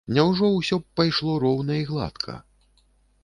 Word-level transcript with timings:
Няўжо 0.17 0.47
ўсё 0.53 0.77
б 0.83 0.99
пайшло 0.99 1.35
роўна 1.45 1.77
і 1.81 1.83
гладка? 1.89 2.33